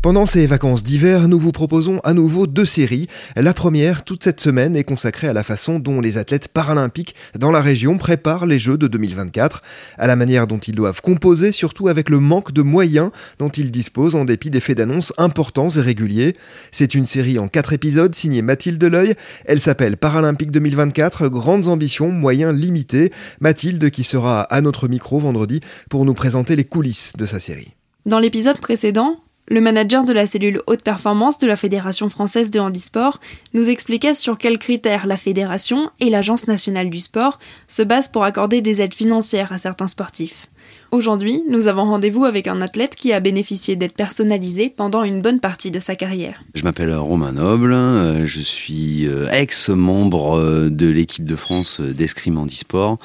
[0.00, 3.08] Pendant ces vacances d'hiver, nous vous proposons à nouveau deux séries.
[3.34, 7.50] La première, toute cette semaine, est consacrée à la façon dont les athlètes paralympiques dans
[7.50, 9.60] la région préparent les Jeux de 2024,
[9.98, 13.72] à la manière dont ils doivent composer, surtout avec le manque de moyens dont ils
[13.72, 16.36] disposent en dépit des faits d'annonce importants et réguliers.
[16.70, 19.14] C'est une série en quatre épisodes signée Mathilde L'Oeil.
[19.46, 23.12] Elle s'appelle Paralympique 2024, grandes ambitions, moyens limités.
[23.40, 25.58] Mathilde qui sera à notre micro vendredi
[25.90, 27.74] pour nous présenter les coulisses de sa série.
[28.06, 29.18] Dans l'épisode précédent,
[29.50, 33.20] le manager de la cellule haute performance de la Fédération française de handisport
[33.54, 38.24] nous expliquait sur quels critères la fédération et l'Agence nationale du sport se basent pour
[38.24, 40.48] accorder des aides financières à certains sportifs.
[40.90, 45.38] Aujourd'hui, nous avons rendez-vous avec un athlète qui a bénéficié d'aides personnalisées pendant une bonne
[45.38, 46.42] partie de sa carrière.
[46.54, 52.38] Je m'appelle Romain Noble, euh, je suis euh, ex-membre euh, de l'équipe de France d'escrime
[52.38, 52.98] handisport.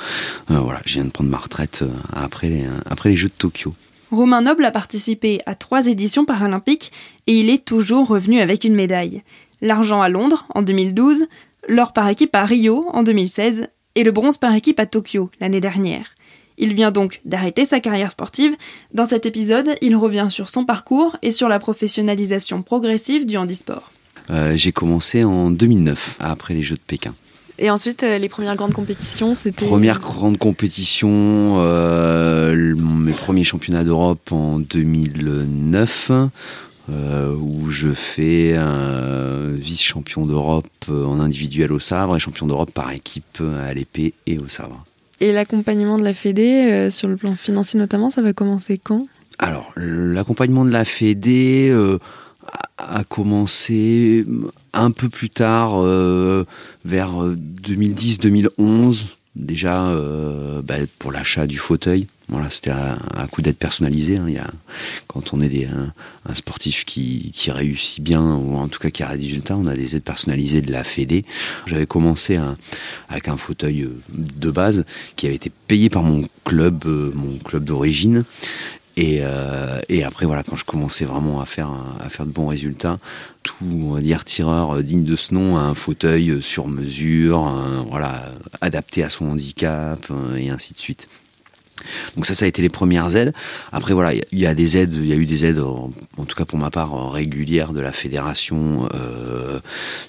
[0.49, 1.83] Je viens de prendre ma retraite
[2.13, 3.73] après, après les Jeux de Tokyo.
[4.13, 6.91] Romain Noble a participé à trois éditions paralympiques
[7.25, 9.23] et il est toujours revenu avec une médaille.
[9.59, 11.25] L'argent à Londres en 2012,
[11.67, 15.61] l'or par équipe à Rio en 2016 et le bronze par équipe à Tokyo l'année
[15.61, 16.13] dernière.
[16.59, 18.55] Il vient donc d'arrêter sa carrière sportive.
[18.93, 23.91] Dans cet épisode, il revient sur son parcours et sur la professionnalisation progressive du handisport.
[24.29, 27.15] Euh, j'ai commencé en 2009, après les Jeux de Pékin.
[27.63, 29.65] Et ensuite, euh, les premières grandes compétitions, c'était...
[29.65, 36.11] Première grande compétition, euh, mes premiers championnats d'Europe en 2009,
[36.91, 38.59] euh, où je fais
[39.53, 44.49] vice-champion d'Europe en individuel au sabre et champion d'Europe par équipe à l'épée et au
[44.49, 44.83] sabre.
[45.21, 49.05] Et l'accompagnement de la Fédé, sur le plan financier notamment, ça va commencer quand?
[49.39, 51.73] Alors, l'accompagnement de la Fédé
[52.77, 54.25] a commencé
[54.73, 56.45] un peu plus tard, euh,
[56.85, 59.05] vers 2010-2011, euh,
[59.35, 62.07] déjà euh, bah, pour l'achat du fauteuil.
[62.29, 64.17] Voilà, c'était un, coup d'aide personnalisé.
[64.17, 64.25] Hein.
[64.27, 64.49] Il y a,
[65.07, 69.03] quand on est des, un, sportif qui, qui, réussit bien, ou en tout cas qui
[69.03, 71.25] a des résultats, on a des aides personnalisées de la Fédé.
[71.67, 72.39] J'avais commencé
[73.09, 74.85] avec un fauteuil de base
[75.17, 78.23] qui avait été payé par mon club, mon club d'origine.
[78.95, 82.47] Et, euh, et, après, voilà, quand je commençais vraiment à faire, à faire de bons
[82.47, 82.99] résultats,
[83.41, 87.51] tout, on va dire, tireur euh, digne de ce nom, un fauteuil euh, sur mesure,
[87.89, 89.99] voilà, adapté à son handicap,
[90.37, 91.07] et ainsi de suite.
[92.15, 93.33] Donc ça, ça a été les premières aides.
[93.71, 95.89] Après, voilà, il y, a des aides, il y a eu des aides, en,
[96.25, 99.59] tout cas pour ma part, régulières de la fédération euh,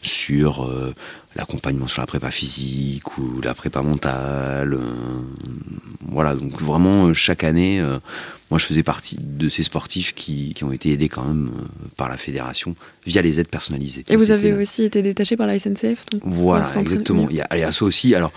[0.03, 0.71] sur
[1.37, 4.79] l'accompagnement sur la prépa physique ou la prépa mentale.
[6.15, 7.83] Voilà, donc vraiment chaque année,
[8.51, 12.09] moi je faisais partie de ces sportifs qui, ont été aidés quand même euh, par
[12.09, 14.05] la fédération via les aides personnalisées.
[14.09, 17.27] Et vous avez aussi été détaché par la SNCF Voilà, exactement.
[17.31, 18.15] Il y a, allez, à ça aussi.
[18.15, 18.33] Alors,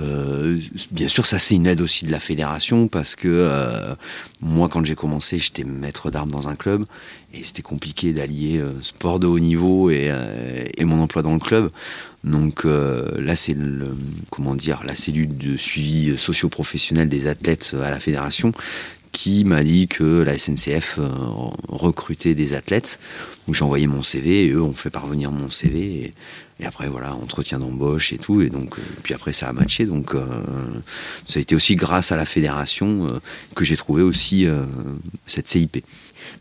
[0.00, 0.58] euh,
[0.90, 3.94] bien sûr, ça c'est une aide aussi de la fédération parce que euh,
[4.40, 6.84] moi, quand j'ai commencé, j'étais maître d'armes dans un club
[7.34, 10.10] et c'était compliqué d'allier sport de haut niveau et,
[10.76, 11.70] et, mon emploi dans le club.
[12.24, 13.54] Donc là, c'est
[14.30, 18.52] comment dire la cellule de suivi socio-professionnel des athlètes à la fédération
[19.12, 21.08] qui m'a dit que la SNCF euh,
[21.68, 22.98] recrutait des athlètes.
[23.46, 26.12] Donc j'ai envoyé mon CV et eux ont fait parvenir mon CV.
[26.66, 28.42] Après, voilà, entretien d'embauche et tout.
[28.42, 29.86] Et donc, euh, puis après, ça a matché.
[29.86, 30.24] Donc, euh,
[31.26, 33.06] ça a été aussi grâce à la fédération
[33.54, 34.46] que j'ai trouvé aussi
[35.26, 35.84] cette CIP.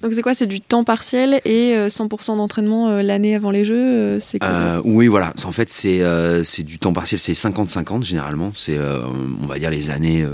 [0.02, 0.34] Donc c'est quoi?
[0.34, 4.40] C'est du temps partiel et 100% euh, d'entraînement euh, l'année avant les Jeux euh, C'est
[4.84, 5.34] Oui, voilà.
[5.44, 7.20] En fait, c'est du temps partiel.
[7.20, 8.52] C'est 50-50 généralement.
[8.56, 10.26] C'est on va dire les années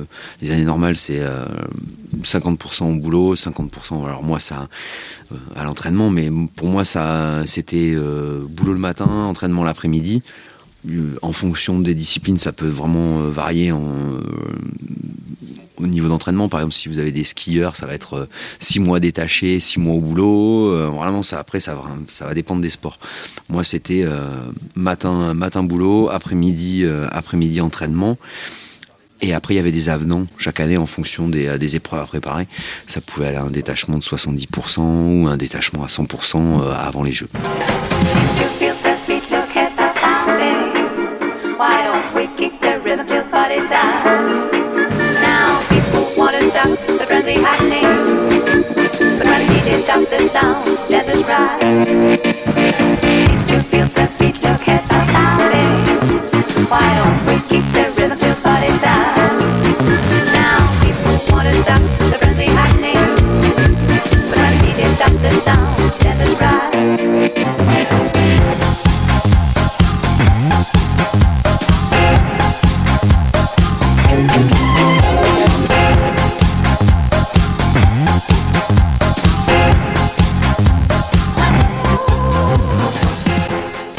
[0.41, 1.21] les années normales, c'est
[2.23, 4.05] 50% au boulot, 50%.
[4.05, 4.67] Alors moi, ça
[5.55, 7.95] à l'entraînement, mais pour moi, ça c'était
[8.49, 10.21] boulot le matin, entraînement l'après-midi
[11.21, 13.81] en fonction des disciplines, ça peut vraiment varier en,
[15.77, 18.27] au niveau d'entraînement, par exemple, si vous avez des skieurs, ça va être
[18.59, 20.91] 6 mois détachés, 6 mois au boulot.
[20.91, 22.99] vraiment, ça, après, ça va, ça va dépendre des sports.
[23.49, 24.05] Moi, c'était
[24.75, 28.17] matin, matin boulot, après-midi, après-midi entraînement.
[29.21, 32.05] Et après, il y avait des avenants chaque année en fonction des, des, épreuves à
[32.05, 32.45] préparer.
[32.87, 37.13] Ça pouvait aller à un détachement de 70% ou un détachement à 100% avant les
[37.13, 37.29] Jeux.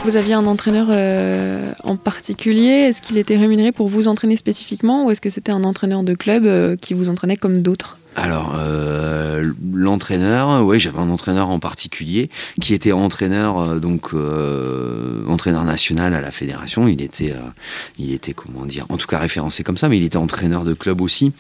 [0.04, 5.06] Vous aviez un entraîneur euh, en particulier Est-ce qu'il était rémunéré pour vous entraîner spécifiquement
[5.06, 7.96] ou est-ce que c'était un entraîneur de club euh, qui vous entraînait comme d'autres?
[8.14, 12.28] Alors euh, l'entraîneur, oui, j'avais un entraîneur en particulier
[12.60, 14.10] qui était entraîneur donc
[15.26, 16.86] entraîneur national à la fédération.
[16.86, 17.34] Il était,
[17.98, 20.74] il était comment dire, en tout cas référencé comme ça, mais il était entraîneur de
[20.74, 21.32] club aussi.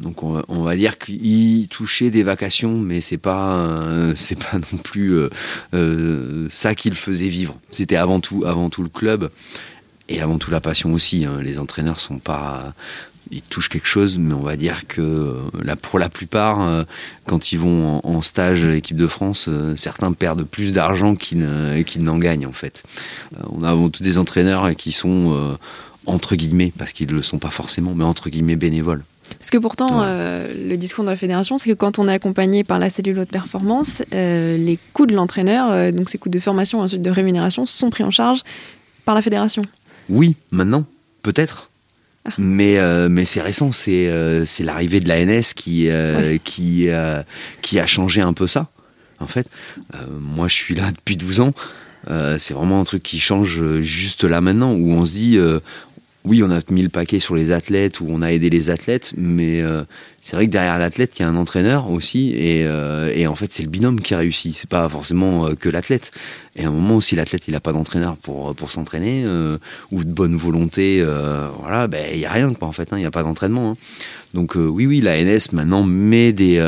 [0.00, 4.78] Donc on, va dire qu'il touchait des vacations, mais c'est pas euh, c'est pas non
[4.78, 5.30] plus euh,
[5.74, 7.58] euh, ça qu'il faisait vivre.
[7.70, 9.30] C'était avant tout avant tout le club
[10.08, 11.24] et avant tout la passion aussi.
[11.24, 11.38] Hein.
[11.42, 12.74] Les entraîneurs sont pas
[13.30, 16.84] ils touchent quelque chose, mais on va dire que là, pour la plupart,
[17.24, 21.38] quand ils vont en, stage à l'équipe de France, certains perdent plus d'argent qu'ils
[22.00, 22.82] n'en gagnent en fait.
[23.48, 25.56] On a avant tout des entraîneurs qui sont
[26.04, 29.04] entre guillemets, parce qu'ils ne le sont pas forcément, mais entre guillemets bénévoles.
[29.38, 32.64] Parce que pourtant, euh, le discours de la fédération, c'est que quand on est accompagné
[32.64, 36.38] par la cellule haute performance, euh, les coûts de l'entraîneur, euh, donc ses coûts de
[36.38, 38.42] formation et ensuite de rémunération, sont pris en charge
[39.04, 39.62] par la fédération.
[40.08, 40.84] Oui, maintenant,
[41.22, 41.70] peut-être.
[42.26, 42.30] Ah.
[42.38, 42.78] Mais,
[43.10, 44.08] mais c'est récent, c'est
[44.60, 45.90] l'arrivée de l'ANS qui,
[46.42, 46.88] qui,
[47.60, 48.68] qui a changé un peu ça.
[49.20, 49.46] En fait,
[50.08, 51.52] moi je suis là depuis 12 ans.
[52.38, 55.38] c'est vraiment un truc qui change juste là maintenant, où on se dit
[56.26, 59.12] oui, on a mis le paquet sur les athlètes ou on a aidé les athlètes,
[59.14, 59.84] mais euh,
[60.22, 63.52] c'est vrai que derrière l'athlète, il y a un entraîneur aussi, et, euh, en fait,
[63.52, 64.56] c'est le binôme qui réussit.
[64.56, 66.12] C'est pas forcément euh, que l'athlète.
[66.56, 69.26] Et à un moment, si l'athlète il a pas d'entraîneur pour pour s'entraîner
[69.90, 71.04] ou de bonne volonté,
[71.58, 72.88] voilà, ben il y a rien quoi en fait.
[72.92, 73.72] Il hein, n'y a pas d'entraînement.
[73.72, 73.74] Hein.
[74.34, 76.62] Donc oui, oui, la NS maintenant met des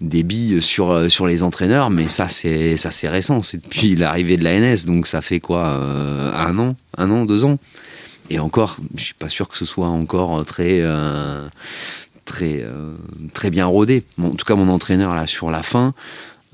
[0.00, 3.42] des billes sur sur les entraîneurs, mais ça c'est ça c'est récent.
[3.42, 7.44] C'est depuis l'arrivée de la NS, donc ça fait quoi un an, un an, deux
[7.44, 7.58] ans?
[8.30, 11.48] Et encore, je suis pas sûr que ce soit encore très euh,
[12.24, 12.94] très euh,
[13.32, 14.04] très bien rodé.
[14.20, 15.94] en tout cas, mon entraîneur là sur la fin,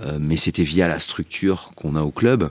[0.00, 2.50] euh, mais c'était via la structure qu'on a au club,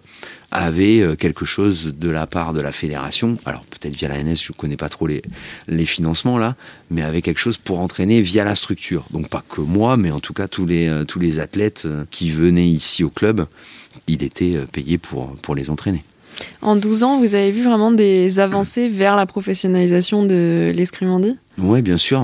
[0.51, 3.37] avait quelque chose de la part de la fédération.
[3.45, 5.21] Alors peut-être via la NS, je connais pas trop les
[5.67, 6.55] les financements là,
[6.91, 9.05] mais avait quelque chose pour entraîner via la structure.
[9.11, 12.67] Donc pas que moi, mais en tout cas tous les tous les athlètes qui venaient
[12.67, 13.45] ici au club,
[14.07, 16.03] il était payé pour pour les entraîner.
[16.61, 21.81] En 12 ans, vous avez vu vraiment des avancées vers la professionnalisation de l'escrimandie oui,
[21.81, 22.21] bien sûr.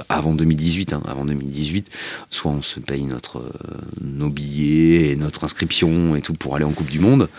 [0.10, 0.94] avant 2018.
[0.94, 1.02] Hein.
[1.08, 1.90] avant 2018,
[2.30, 6.66] soit on se paye notre, euh, nos billets et notre inscription et tout pour aller
[6.66, 7.30] en Coupe du Monde.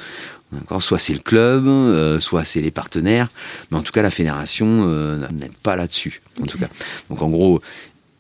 [0.79, 3.29] Soit c'est le club, euh, soit c'est les partenaires,
[3.71, 6.23] mais en tout cas la fédération euh, n'aide pas là-dessus.
[6.41, 6.69] En tout cas,
[7.11, 7.61] donc en gros,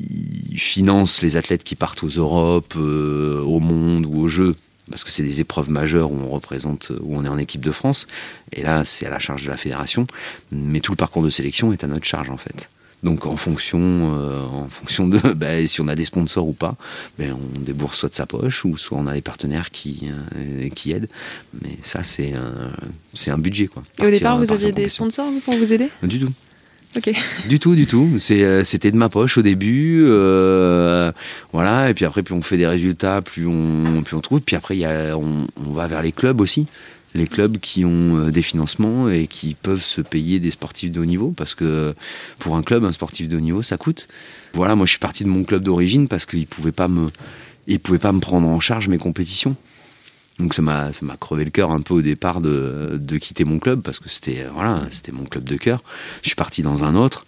[0.00, 4.56] ils financent les athlètes qui partent aux Europes, au monde ou aux Jeux
[4.90, 7.72] parce que c'est des épreuves majeures où on représente, où on est en équipe de
[7.72, 8.06] France,
[8.52, 10.06] et là c'est à la charge de la fédération,
[10.52, 12.68] mais tout le parcours de sélection est à notre charge en fait.
[13.06, 16.74] Donc en fonction, euh, en fonction de bah, si on a des sponsors ou pas,
[17.20, 20.68] ben, on débourse soit de sa poche ou soit on a des partenaires qui, euh,
[20.70, 21.08] qui aident.
[21.62, 22.72] Mais ça, c'est un,
[23.14, 23.68] c'est un budget.
[23.68, 23.84] Quoi.
[24.00, 25.88] Et au départ, vous aviez des sponsors pour vous aider?
[26.02, 26.32] Du tout.
[26.96, 27.12] Ok.
[27.48, 28.16] Du tout, du tout.
[28.18, 30.04] C'est, euh, c'était de ma poche au début,
[31.52, 31.88] voilà.
[31.88, 34.40] Et puis après, plus on fait des résultats, plus on, plus on trouve.
[34.40, 36.66] Puis après, y a, on, on va vers les clubs aussi
[37.16, 41.04] les clubs qui ont des financements et qui peuvent se payer des sportifs de haut
[41.04, 41.94] niveau, parce que
[42.38, 44.08] pour un club, un sportif de haut niveau, ça coûte.
[44.54, 47.06] Voilà, moi je suis parti de mon club d'origine parce qu'ils pouvaient pas me,
[47.98, 49.56] pas me prendre en charge mes compétitions.
[50.38, 53.80] Donc ça m'a crevé le cœur un peu au départ de, de quitter mon club
[53.80, 55.82] parce que c'était voilà c'était mon club de cœur.
[56.22, 57.24] Je suis parti dans un autre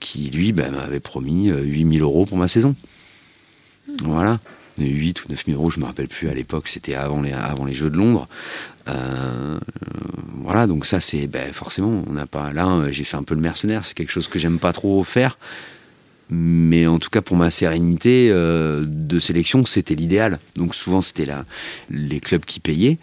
[0.00, 2.74] qui lui ben, m'avait promis 8000 euros pour ma saison.
[4.02, 4.40] Voilà.
[4.86, 7.90] 8 ou 9 000 euros, je me rappelle plus à l'époque, c'était avant les, Jeux
[7.90, 8.28] de Londres.
[8.88, 9.58] Euh,
[10.42, 13.40] voilà, donc ça c'est ben, forcément, on n'a pas là, j'ai fait un peu le
[13.40, 15.38] mercenaire, c'est quelque chose que j'aime pas trop faire,
[16.30, 20.38] mais en tout cas pour ma sérénité euh, de sélection, c'était l'idéal.
[20.56, 21.26] Donc souvent c'était
[21.90, 22.98] les clubs qui payaient.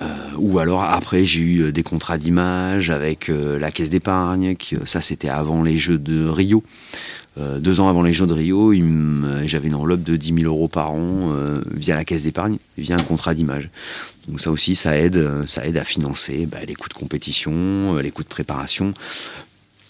[0.00, 5.28] Euh, ou alors après j'ai eu des contrats d'image avec la caisse d'épargne, ça c'était
[5.28, 6.62] avant les Jeux de Rio.
[7.38, 8.72] Euh, deux ans avant les Jeux de Rio,
[9.44, 12.96] j'avais une enveloppe de 10 000 euros par an euh, via la caisse d'épargne, via
[12.96, 13.70] un contrat d'image.
[14.26, 18.02] Donc ça aussi, ça aide, ça aide à financer bah, les coûts de compétition, euh,
[18.02, 18.92] les coûts de préparation,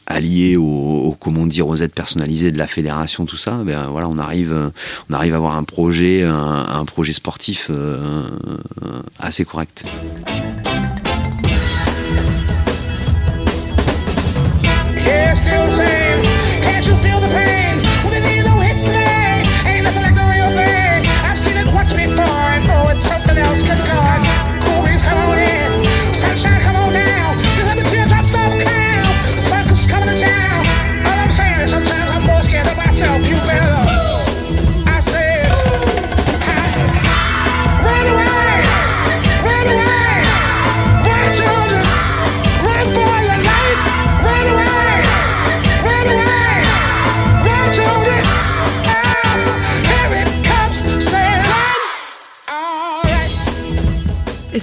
[0.07, 3.63] alliés aux, comment dire, aux aides personnalisées de la fédération, tout ça.
[3.65, 4.71] Ben voilà, on arrive,
[5.11, 7.71] on arrive à avoir un projet, un, projet sportif
[9.19, 9.85] assez correct.
[14.97, 17.18] Et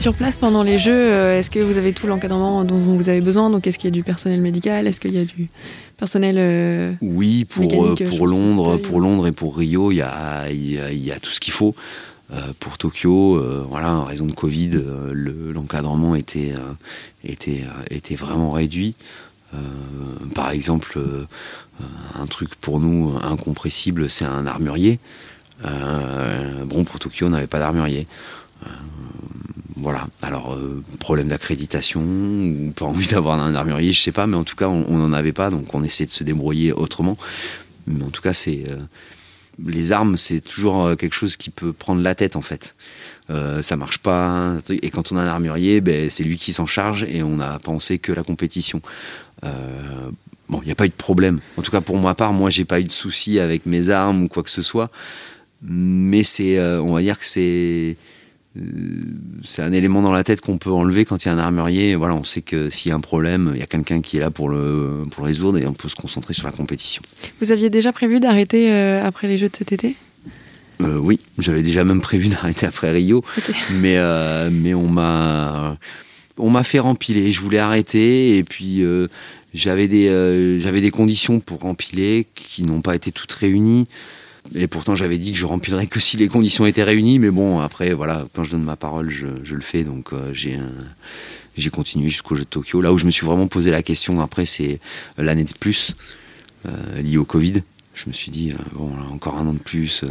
[0.06, 3.22] sur place, pendant les Jeux, euh, est-ce que vous avez tout l'encadrement dont vous avez
[3.22, 3.50] besoin?
[3.50, 4.86] Donc, est-ce qu'il y a du personnel médical?
[4.86, 5.50] Est-ce qu'il y a du
[5.98, 10.48] personnel euh, Oui, pour, euh, pour Londres, pour Londres et pour Rio, il y a,
[10.52, 11.74] il y a, tout ce qu'il faut.
[12.60, 14.80] pour Tokyo, voilà, en raison de Covid,
[15.12, 16.54] l'encadrement était,
[17.24, 18.94] était, était vraiment réduit.
[20.36, 21.00] par exemple,
[22.14, 25.00] un truc pour nous incompressible, c'est un armurier.
[25.64, 28.06] bon, pour Tokyo, on n'avait pas d'armurier.
[29.78, 30.08] Voilà.
[30.22, 34.44] Alors, euh, problème d'accréditation ou pas envie d'avoir un armurier, je sais pas, mais en
[34.44, 37.18] tout cas, on n'en avait pas, donc on essaie de se débrouiller autrement.
[37.88, 38.78] Mais en tout cas, c'est euh,
[39.66, 42.76] les armes, c'est toujours euh, quelque chose qui peut prendre la tête en fait.
[43.30, 44.56] ça marche pas.
[44.70, 47.60] Et quand on a un armurier, ben, c'est lui qui s'en charge et on a
[47.60, 48.82] pensé que la compétition.
[49.42, 51.40] bon, il n'y a pas eu de problème.
[51.58, 54.24] En tout cas, pour ma part, moi, j'ai pas eu de soucis avec mes armes
[54.24, 54.90] ou quoi que ce soit.
[55.64, 57.98] Mais c'est, on va dire que c'est
[59.44, 61.96] c'est un élément dans la tête qu'on peut enlever quand il y a un armurier.
[61.96, 64.22] Voilà, on sait que s'il y a un problème, il y a quelqu'un qui est
[64.22, 67.02] là pour le, pour le résoudre et on peut se concentrer sur la compétition.
[67.42, 69.96] Vous aviez déjà prévu d'arrêter euh, après les Jeux de cet été?
[70.82, 73.24] Euh, Oui, j'avais déjà même prévu d'arrêter après Rio,
[73.72, 73.98] mais,
[74.52, 75.78] mais on m'a
[76.38, 77.32] on m'a fait rempiler.
[77.32, 78.84] Je voulais arrêter et puis
[79.54, 83.88] j'avais des j'avais des conditions pour rempiler qui n'ont pas été toutes réunies.
[84.54, 87.20] Et pourtant, j'avais dit que je remplirais que si les conditions étaient réunies.
[87.20, 89.84] Mais bon, après, voilà, quand je donne ma parole, je, le fais.
[89.84, 90.60] Donc, euh, j'ai
[91.58, 92.82] j'ai continué jusqu'au jeu de Tokyo.
[92.82, 94.80] Là où je me suis vraiment posé la question, après, c'est
[95.18, 95.96] l'année de plus
[96.66, 97.64] euh, liée au Covid.
[97.94, 100.04] Je me suis dit, euh, bon, encore un an de plus,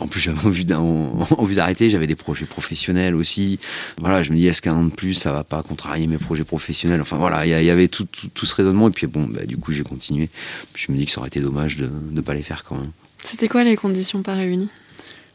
[0.00, 1.90] en plus, j'avais envie d'arrêter.
[1.90, 3.58] J'avais des projets professionnels aussi.
[3.98, 6.44] Voilà, je me dis, est-ce qu'un an de plus, ça va pas contrarier mes projets
[6.44, 7.00] professionnels?
[7.00, 8.06] Enfin, voilà, il y, avait tout,
[8.42, 8.88] ce raisonnement.
[8.88, 10.28] Et puis, bon, bah, du coup, j'ai continué.
[10.74, 12.90] je me dis que ça aurait été dommage de ne pas les faire quand même.
[13.22, 14.70] C'était quoi les conditions pas réunies?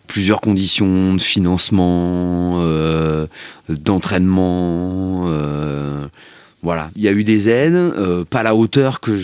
[0.07, 3.27] Plusieurs conditions de financement, euh,
[3.69, 5.25] d'entraînement.
[5.27, 6.07] Euh,
[6.61, 9.17] voilà, il y a eu des aides, euh, pas à la hauteur que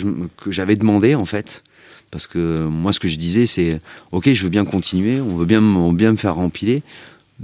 [0.48, 1.62] j'avais demandé en fait.
[2.10, 3.80] Parce que moi, ce que je disais, c'est
[4.12, 5.62] ok, je veux bien continuer, on veut bien,
[5.92, 6.82] bien me faire rempiler,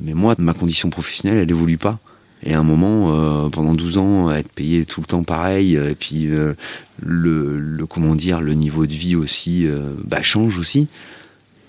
[0.00, 1.98] mais moi, ma condition professionnelle, elle évolue pas.
[2.42, 5.94] Et à un moment, euh, pendant 12 ans, être payé tout le temps pareil, et
[5.94, 6.54] puis euh,
[7.00, 10.88] le, comment dire, le niveau de vie aussi euh, bah, change aussi.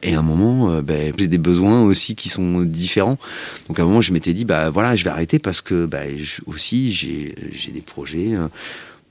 [0.03, 3.17] Et à un moment, bah, j'ai des besoins aussi qui sont différents.
[3.67, 6.01] Donc à un moment, je m'étais dit, bah voilà, je vais arrêter parce que bah,
[6.45, 7.33] aussi j'ai
[7.73, 8.33] des projets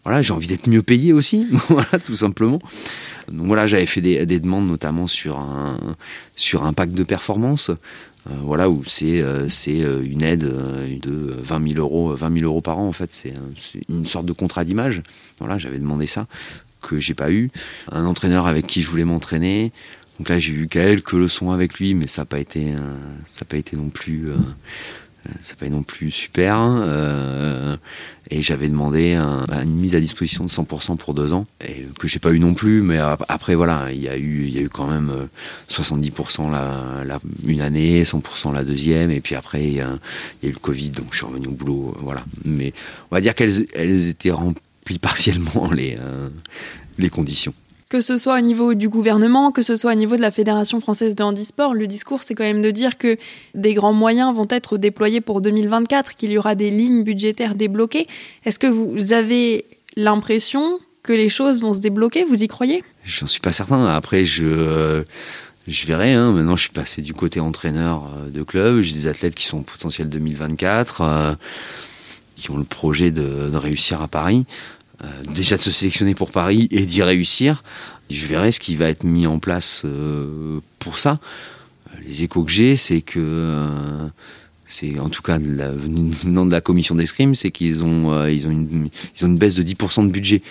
[0.06, 2.60] voilà, j'ai envie d'être mieux payé aussi, voilà, tout simplement.
[3.28, 5.78] Donc voilà, j'avais fait des, demandes notamment sur un
[6.36, 11.70] sur un pack de performance, euh, voilà où c'est euh, euh, une aide de 20
[11.70, 13.34] 000 euros 20 000 euros par an en fait, c'est
[13.88, 15.02] une sorte de contrat d'image.
[15.40, 16.28] Voilà, j'avais demandé ça
[16.82, 17.50] que j'ai pas eu.
[17.90, 19.72] Un entraîneur avec qui je voulais m'entraîner.
[20.20, 22.66] Donc là, j'ai eu quelques leçons avec lui, mais ça n'a pas été
[23.24, 24.28] ça n'a pas été non plus
[25.42, 26.56] c'est pas non plus super.
[26.60, 27.76] Euh,
[28.30, 32.08] et j'avais demandé un- une mise à disposition de 100% pour deux ans, et que
[32.08, 32.82] j'ai pas eu non plus.
[32.82, 35.26] Mais ap- après, voilà, il y a eu, y a eu quand même euh,
[35.68, 39.98] 70% la, la- une année, 100% la deuxième, et puis après, il y, a,
[40.42, 41.94] eu le Covid, donc je suis revenu au boulot.
[41.96, 42.24] euh, Voilà.
[42.44, 42.72] Mais
[43.10, 46.28] on va dire qu'elles elles étaient remplies partiellement les, euh,
[46.98, 47.54] les conditions.
[47.88, 50.80] Que ce soit au niveau du gouvernement, que ce soit au niveau de la Fédération
[50.80, 53.16] française de handisport, le discours c'est quand même de dire que
[53.54, 58.08] des grands moyens vont être déployés pour 2024, qu'il y aura des lignes budgétaires débloquées.
[58.44, 59.66] Est-ce que vous avez
[59.96, 62.24] l'impression que les choses vont se débloquer?
[62.24, 62.82] Vous y croyez?
[63.04, 63.86] J'en suis pas certain.
[63.86, 65.04] Après, je, euh,
[65.68, 66.12] je verrai.
[66.12, 66.32] Hein.
[66.32, 68.80] Maintenant, je suis passé du côté entraîneur euh, de club.
[68.80, 71.34] J'ai des athlètes qui sont potentiels 2024, euh,
[72.34, 74.44] qui ont le projet de, de réussir à Paris.
[75.04, 77.62] Euh, déjà de se sélectionner pour Paris et d'y réussir.
[78.10, 81.18] Je verrai ce qui va être mis en place euh, pour ça.
[81.90, 84.08] Euh, Les échos que j'ai, c'est que euh,
[84.66, 88.46] c'est en tout cas la, venant de la commission d'escrime, c'est qu'ils ont euh, ils
[88.46, 90.42] ont une ils ont une baisse de 10% de budget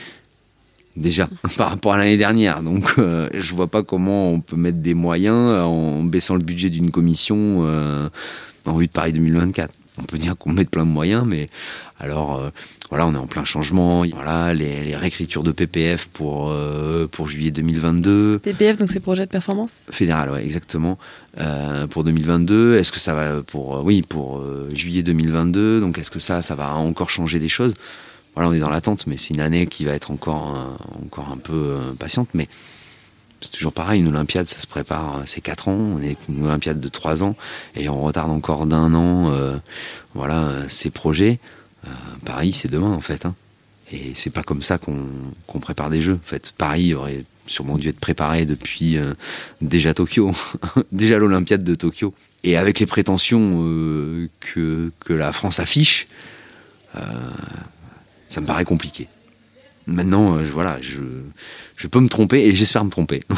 [0.95, 2.61] déjà par rapport à l'année dernière.
[2.61, 5.35] Donc euh, je vois pas comment on peut mettre des moyens
[5.65, 8.09] en baissant le budget d'une commission euh,
[8.65, 9.73] en vue de Paris 2024.
[9.97, 11.47] On peut dire qu'on met plein de moyens, mais
[11.99, 12.49] alors euh,
[12.89, 14.03] voilà, on est en plein changement.
[14.13, 18.39] Voilà, les, les réécritures de PPF pour euh, pour juillet 2022.
[18.39, 19.79] PPF, donc c'est projet de performance?
[19.91, 20.97] Fédéral, ouais, exactement.
[21.39, 26.19] Euh, pour 2022, est-ce que ça va pour oui pour juillet 2022 Donc est-ce que
[26.19, 27.73] ça ça va encore changer des choses?
[28.33, 31.29] Voilà, on est dans l'attente, mais c'est une année qui va être encore un- encore
[31.31, 32.49] un peu patiente, mais
[33.45, 34.01] c'est toujours pareil.
[34.01, 35.73] Une Olympiade, ça se prépare, euh, c'est 4 ans.
[35.73, 37.35] On est une Olympiade de 3 ans
[37.75, 39.31] et on retarde encore d'un an.
[39.31, 39.57] euh,
[40.13, 41.39] voilà, euh, ces projets.
[42.25, 43.27] Paris, c'est demain en fait.
[43.27, 43.35] hein.
[43.91, 46.19] Et c'est pas comme ça qu'on prépare des jeux.
[46.23, 48.97] En fait, Paris aurait sûrement dû être préparé depuis
[49.61, 50.31] déjà Tokyo,
[50.91, 52.15] déjà l'Olympiade de Tokyo.
[52.43, 53.61] Et avec les prétentions
[54.39, 56.07] que, la France affiche,
[58.27, 59.07] ça me paraît compliqué.
[59.87, 60.99] Maintenant, euh, je- voilà, je,
[61.75, 63.23] je peux me tromper et j'espère me tromper.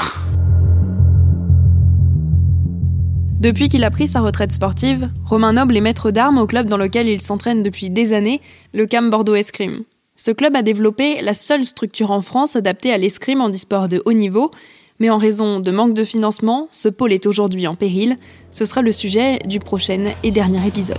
[3.40, 6.78] Depuis qu'il a pris sa retraite sportive, Romain Noble est maître d'armes au club dans
[6.78, 8.42] lequel il s'entraîne depuis des années,
[8.74, 9.84] le CAM Bordeaux Escrime.
[10.16, 14.02] Ce club a développé la seule structure en France adaptée à l'escrime en e-sport de
[14.06, 14.50] haut niveau,
[15.00, 18.18] mais en raison de manque de financement, ce pôle est aujourd'hui en péril.
[18.50, 20.98] Ce sera le sujet du prochain et dernier épisode.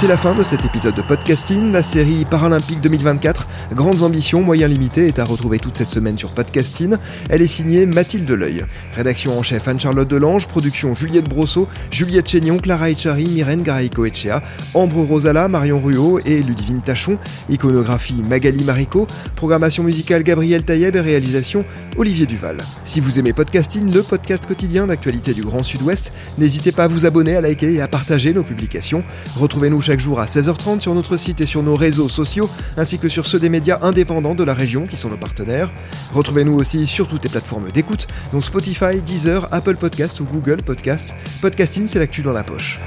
[0.00, 1.70] C'est la fin de cet épisode de podcasting.
[1.72, 6.32] La série Paralympique 2024, Grandes ambitions, moyens limités, est à retrouver toute cette semaine sur
[6.32, 6.96] podcasting.
[7.28, 8.64] Elle est signée Mathilde Leuil.
[8.96, 14.42] Rédaction en chef Anne-Charlotte Delange, production Juliette Brosseau, Juliette Chénion, Clara Echari, Myrène Garaïco-Echea,
[14.74, 17.16] Ambre Rosala, Marion Ruot et Ludivine Tachon.
[17.48, 19.06] Iconographie Magali Marico.
[19.36, 21.64] Programmation musicale Gabriel Taïeb et réalisation
[21.96, 22.56] Olivier Duval.
[22.82, 27.06] Si vous aimez podcasting, le podcast quotidien d'actualité du Grand Sud-Ouest, n'hésitez pas à vous
[27.06, 29.04] abonner, à liker et à partager nos publications.
[29.36, 33.06] Retrouvez-nous chaque jour à 16h30 sur notre site et sur nos réseaux sociaux, ainsi que
[33.06, 35.70] sur ceux des médias indépendants de la région qui sont nos partenaires.
[36.12, 41.14] Retrouvez-nous aussi sur toutes les plateformes d'écoute, dont Spotify, Deezer, Apple Podcast ou Google Podcast.
[41.42, 42.80] Podcasting, c'est l'actu dans la poche.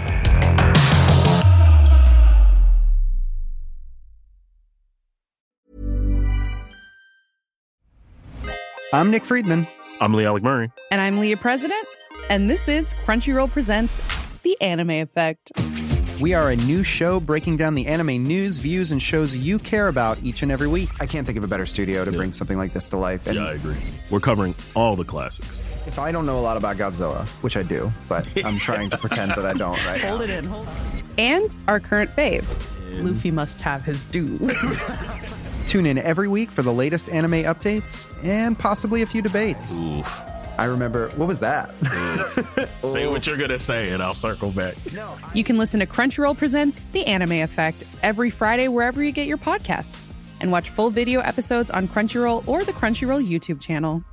[8.91, 9.67] I'm Nick Friedman.
[9.99, 10.69] I'm Lee Alec Murray.
[10.91, 11.87] And I'm Leah President,
[12.29, 14.01] and this is Crunchyroll Presents
[14.43, 15.51] The Anime Effect.
[16.21, 19.87] We are a new show breaking down the anime news, views, and shows you care
[19.87, 20.89] about each and every week.
[21.01, 23.25] I can't think of a better studio to bring something like this to life.
[23.27, 23.75] And Yeah, I agree.
[24.09, 25.63] We're covering all the classics.
[25.87, 28.97] if I don't know a lot about Godzilla, which I do, but I'm trying to
[28.97, 30.23] pretend that I don't right Hold now.
[30.25, 31.03] it in, hold it.
[31.17, 32.69] And our current faves.
[33.03, 34.37] Luffy must have his due.
[35.67, 39.79] Tune in every week for the latest anime updates and possibly a few debates.
[39.79, 40.21] Oof.
[40.63, 41.75] I remember, what was that?
[42.81, 44.75] Say what you're gonna say, and I'll circle back.
[45.33, 49.37] you can listen to Crunchyroll Presents The Anime Effect every Friday wherever you get your
[49.37, 50.09] podcasts.
[50.39, 54.05] And watch full video episodes on Crunchyroll or the Crunchyroll YouTube channel.